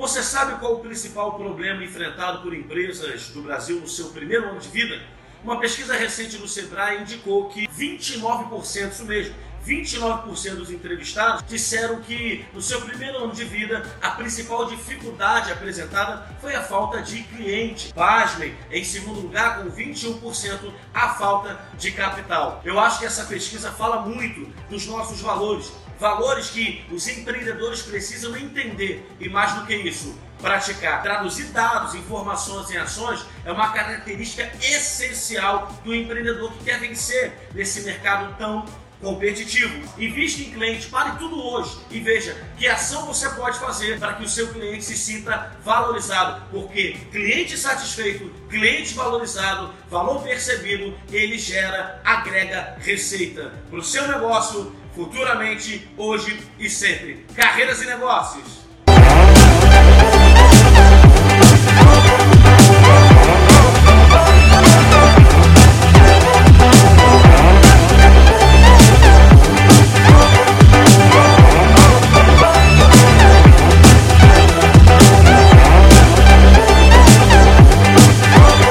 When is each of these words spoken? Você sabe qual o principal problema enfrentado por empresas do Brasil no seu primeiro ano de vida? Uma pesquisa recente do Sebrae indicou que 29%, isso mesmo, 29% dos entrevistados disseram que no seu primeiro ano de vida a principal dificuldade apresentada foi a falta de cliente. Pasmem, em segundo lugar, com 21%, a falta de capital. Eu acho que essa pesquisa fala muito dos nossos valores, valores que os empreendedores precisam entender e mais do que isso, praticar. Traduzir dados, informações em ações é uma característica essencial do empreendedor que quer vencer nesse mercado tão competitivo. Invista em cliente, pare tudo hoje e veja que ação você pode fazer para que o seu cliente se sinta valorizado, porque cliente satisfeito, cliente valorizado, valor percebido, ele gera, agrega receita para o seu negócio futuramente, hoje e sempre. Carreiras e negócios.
Você 0.00 0.22
sabe 0.22 0.58
qual 0.58 0.76
o 0.76 0.80
principal 0.80 1.34
problema 1.34 1.84
enfrentado 1.84 2.40
por 2.40 2.54
empresas 2.54 3.28
do 3.28 3.42
Brasil 3.42 3.78
no 3.78 3.86
seu 3.86 4.06
primeiro 4.06 4.48
ano 4.48 4.58
de 4.58 4.70
vida? 4.70 4.98
Uma 5.44 5.60
pesquisa 5.60 5.94
recente 5.94 6.38
do 6.38 6.48
Sebrae 6.48 7.02
indicou 7.02 7.50
que 7.50 7.68
29%, 7.68 8.92
isso 8.92 9.04
mesmo, 9.04 9.34
29% 9.66 10.54
dos 10.54 10.70
entrevistados 10.70 11.44
disseram 11.46 12.00
que 12.00 12.44
no 12.52 12.62
seu 12.62 12.80
primeiro 12.80 13.18
ano 13.18 13.32
de 13.32 13.44
vida 13.44 13.84
a 14.00 14.10
principal 14.10 14.66
dificuldade 14.66 15.52
apresentada 15.52 16.26
foi 16.40 16.54
a 16.54 16.62
falta 16.62 17.02
de 17.02 17.22
cliente. 17.24 17.92
Pasmem, 17.92 18.54
em 18.70 18.84
segundo 18.84 19.20
lugar, 19.20 19.62
com 19.62 19.70
21%, 19.70 20.72
a 20.94 21.08
falta 21.10 21.60
de 21.78 21.92
capital. 21.92 22.60
Eu 22.64 22.78
acho 22.80 22.98
que 22.98 23.06
essa 23.06 23.24
pesquisa 23.24 23.70
fala 23.72 24.02
muito 24.02 24.50
dos 24.68 24.86
nossos 24.86 25.20
valores, 25.20 25.72
valores 25.98 26.50
que 26.50 26.84
os 26.90 27.06
empreendedores 27.08 27.82
precisam 27.82 28.36
entender 28.36 29.06
e 29.20 29.28
mais 29.28 29.54
do 29.54 29.66
que 29.66 29.74
isso, 29.74 30.18
praticar. 30.40 31.02
Traduzir 31.02 31.44
dados, 31.46 31.94
informações 31.94 32.70
em 32.70 32.78
ações 32.78 33.24
é 33.44 33.52
uma 33.52 33.70
característica 33.72 34.50
essencial 34.62 35.70
do 35.84 35.94
empreendedor 35.94 36.52
que 36.52 36.64
quer 36.64 36.80
vencer 36.80 37.50
nesse 37.54 37.82
mercado 37.82 38.34
tão 38.38 38.64
competitivo. 39.00 39.82
Invista 39.98 40.42
em 40.42 40.50
cliente, 40.50 40.86
pare 40.88 41.18
tudo 41.18 41.42
hoje 41.42 41.78
e 41.90 42.00
veja 42.00 42.36
que 42.58 42.66
ação 42.68 43.06
você 43.06 43.28
pode 43.30 43.58
fazer 43.58 43.98
para 43.98 44.14
que 44.14 44.24
o 44.24 44.28
seu 44.28 44.52
cliente 44.52 44.84
se 44.84 44.96
sinta 44.96 45.52
valorizado, 45.64 46.42
porque 46.50 46.96
cliente 47.10 47.56
satisfeito, 47.56 48.30
cliente 48.48 48.94
valorizado, 48.94 49.72
valor 49.88 50.22
percebido, 50.22 50.94
ele 51.10 51.38
gera, 51.38 52.00
agrega 52.04 52.76
receita 52.78 53.52
para 53.68 53.78
o 53.78 53.84
seu 53.84 54.06
negócio 54.06 54.74
futuramente, 54.94 55.88
hoje 55.96 56.38
e 56.58 56.68
sempre. 56.68 57.24
Carreiras 57.34 57.80
e 57.82 57.86
negócios. 57.86 58.60